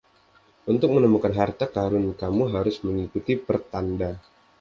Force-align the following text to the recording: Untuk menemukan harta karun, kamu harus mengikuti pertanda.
Untuk 0.71 0.89
menemukan 0.97 1.29
harta 1.41 1.65
karun, 1.75 2.05
kamu 2.21 2.43
harus 2.57 2.75
mengikuti 2.85 3.33
pertanda. 3.47 4.11